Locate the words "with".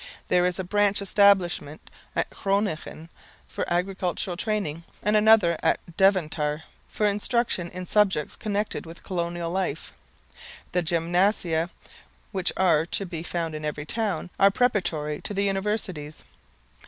8.87-9.03